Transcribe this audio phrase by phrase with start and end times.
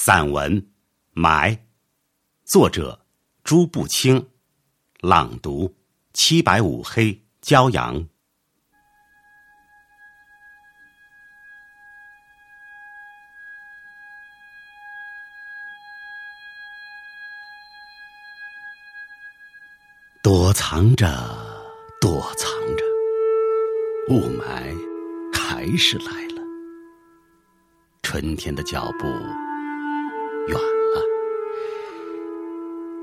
[0.00, 0.62] 散文
[1.10, 1.56] 《埋》，
[2.44, 3.04] 作者
[3.42, 4.28] 朱步青，
[5.00, 5.74] 朗读
[6.12, 8.06] 七百五黑骄阳。
[20.22, 21.08] 躲藏着，
[22.00, 22.84] 躲藏着，
[24.10, 24.76] 雾霾
[25.34, 26.42] 还是来了。
[28.04, 29.04] 春天的脚步
[30.48, 31.02] 远了，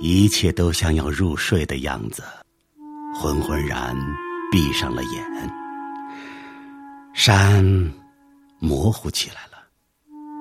[0.00, 2.22] 一切都像要入睡的样子，
[3.14, 3.94] 浑浑然
[4.50, 5.24] 闭上了眼。
[7.14, 7.64] 山
[8.58, 9.58] 模糊起来了，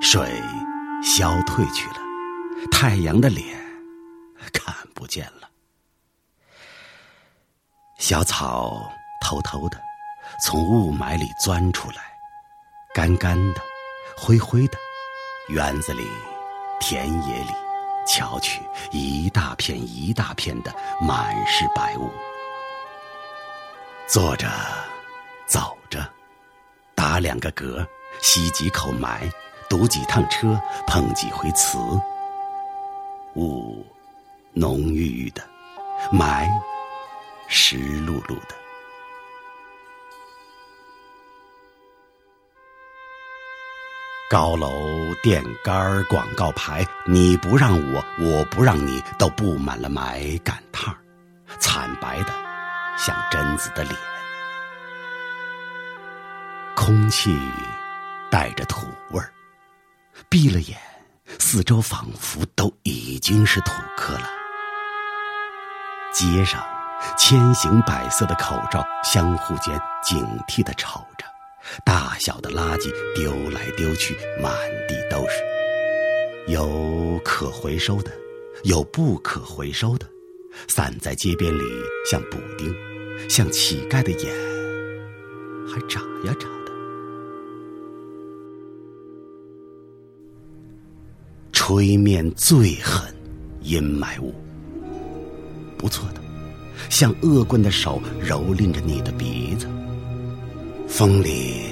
[0.00, 0.40] 水
[1.02, 1.96] 消退去了，
[2.70, 3.56] 太阳的脸
[4.52, 5.48] 看不见了。
[7.98, 8.88] 小草
[9.20, 9.80] 偷偷的
[10.44, 11.96] 从雾霾里钻出来，
[12.94, 13.60] 干干的，
[14.16, 14.78] 灰灰的。
[15.48, 16.02] 园子里、
[16.80, 17.50] 田野里，
[18.06, 22.10] 瞧去，一大片一大片的，满是白雾。
[24.06, 24.48] 坐着，
[25.46, 26.06] 走着，
[26.94, 27.86] 打两个嗝，
[28.20, 29.30] 吸几口霾，
[29.68, 31.78] 堵几趟车，碰几回瓷。
[33.36, 33.84] 雾
[34.52, 35.42] 浓郁郁的，
[36.12, 36.48] 霾。
[37.46, 38.54] 湿漉漉的，
[44.34, 50.92] 高楼、电杆、广告牌，你不让我，我不让你，都布满了霾赶趟
[51.60, 52.32] 惨白的
[52.98, 53.94] 像贞子的脸。
[56.74, 57.38] 空气
[58.28, 59.32] 带着土味儿，
[60.28, 60.76] 闭了眼，
[61.38, 64.28] 四周仿佛都已经是土坷了。
[66.12, 66.60] 街上。
[67.18, 71.26] 千形百色的口罩，相互间警惕的瞅着，
[71.84, 74.52] 大小的垃圾丢来丢去，满
[74.88, 75.42] 地都是。
[76.46, 78.12] 有可回收的，
[78.64, 80.06] 有不可回收的，
[80.68, 81.62] 散在街边里，
[82.10, 82.74] 像补丁，
[83.28, 84.34] 像乞丐的眼，
[85.66, 86.72] 还眨呀眨的。
[91.52, 93.14] 吹面最狠，
[93.62, 94.34] 阴霾雾，
[95.78, 96.20] 不错的。
[96.90, 99.66] 像恶棍的手蹂躏着你的鼻子，
[100.96, 101.70] 风里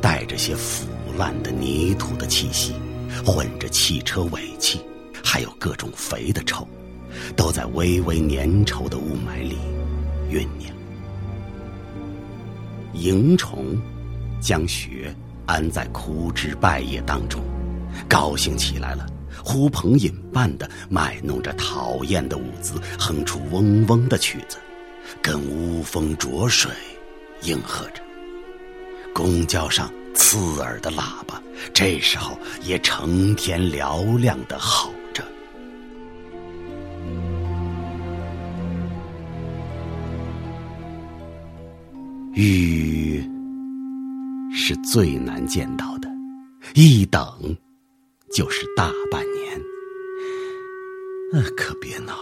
[0.00, 0.88] 带着些腐
[1.18, 2.72] 烂的泥土的气息，
[3.22, 4.80] 混着汽车尾气，
[5.22, 6.66] 还有各种肥的臭，
[7.36, 9.58] 都在微微粘稠的雾霾里
[10.30, 10.74] 酝酿。
[12.94, 13.78] 蝇虫
[14.40, 15.14] 将穴
[15.44, 17.42] 安在枯枝败叶当中，
[18.08, 19.06] 高兴起来了。
[19.44, 24.56] 呼朋引伴的卖弄着讨厌的舞姿，哼出嗡嗡的曲子，
[25.20, 26.70] 跟乌风浊水
[27.42, 28.02] 应和着。
[29.14, 31.40] 公交上刺耳的喇叭，
[31.72, 35.24] 这时候也成天嘹亮的吼着。
[42.34, 43.24] 雨
[44.52, 46.10] 是最难见到的，
[46.74, 47.22] 一等。
[48.32, 49.60] 就是大半年，
[51.32, 52.16] 呃，可别闹。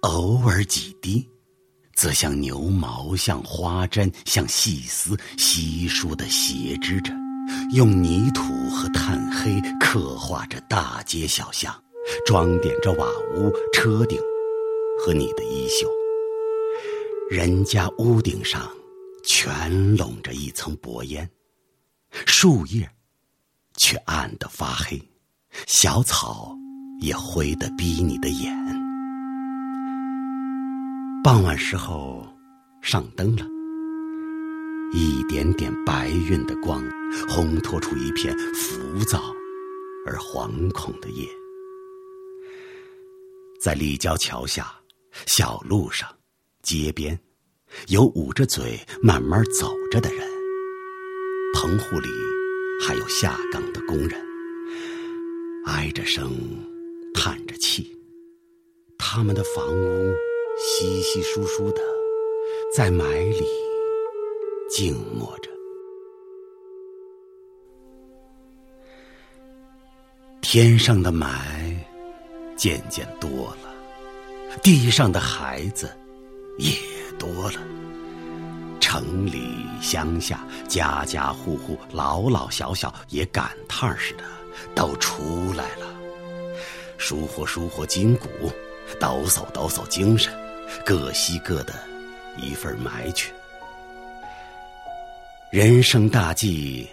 [0.00, 1.24] 偶尔几滴，
[2.02, 7.12] 则像牛毛，像花针，像细丝，稀疏的斜织着，
[7.76, 11.72] 用泥土和炭黑刻画着大街小巷，
[12.26, 14.18] 装点着瓦屋、车顶
[14.98, 15.88] 和你的衣袖。
[17.30, 18.68] 人家屋顶上
[19.22, 21.30] 全笼着一层薄烟，
[22.26, 22.90] 树叶。
[23.76, 25.00] 却暗得发黑，
[25.68, 26.52] 小草
[27.00, 28.81] 也灰得逼你的眼。
[31.24, 32.26] 傍晚时候，
[32.80, 33.46] 上灯了，
[34.92, 36.82] 一点点白晕的光，
[37.28, 39.32] 烘托出一片浮躁
[40.04, 41.28] 而惶恐的夜。
[43.60, 44.74] 在立交桥下、
[45.26, 46.08] 小路上、
[46.60, 47.16] 街边，
[47.86, 50.28] 有捂着嘴慢慢走着的人。
[51.54, 52.08] 棚户里。
[52.84, 54.20] 还有下岗的工人，
[55.66, 56.32] 唉着声，
[57.14, 57.96] 叹着气，
[58.98, 60.12] 他们的房屋
[60.64, 61.82] 稀稀疏疏的，
[62.72, 63.44] 在霾里
[64.70, 65.50] 静默着。
[70.40, 71.76] 天上的霾
[72.56, 73.28] 渐渐多
[73.60, 73.74] 了，
[74.62, 75.90] 地上的孩子
[76.58, 76.70] 也
[77.18, 77.60] 多了。
[78.78, 84.22] 城里乡下，家家户户，老老小小，也赶趟似的，
[84.76, 85.92] 都出来了，
[86.98, 88.28] 舒活舒活筋骨，
[89.00, 90.32] 抖擞抖擞精神，
[90.84, 91.74] 各吸各的
[92.36, 93.32] 一份霾去。
[95.50, 96.88] 人生大计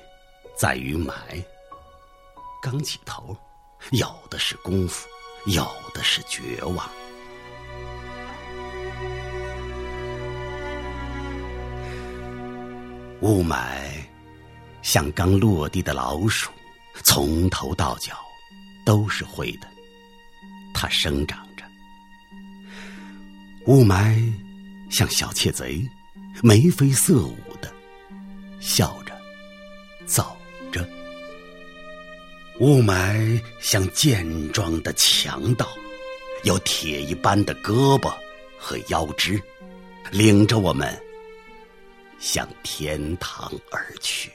[0.57, 1.13] 在于埋，
[2.61, 3.35] 刚起头，
[3.91, 5.07] 有的是功夫，
[5.45, 6.89] 有的是绝望。
[13.21, 13.91] 雾霾
[14.81, 16.51] 像刚落地的老鼠，
[17.03, 18.13] 从头到脚
[18.85, 19.67] 都是灰的。
[20.73, 21.48] 它生长。
[23.69, 24.33] 雾霾
[24.89, 25.87] 像小窃贼，
[26.41, 27.71] 眉飞色舞的
[28.59, 29.15] 笑着
[30.07, 30.35] 走
[30.71, 30.83] 着。
[32.59, 35.67] 雾霾像健壮的强盗，
[36.45, 38.11] 有铁一般的胳膊
[38.57, 39.39] 和腰肢，
[40.09, 40.99] 领着我们。
[42.17, 44.31] 向天堂而去。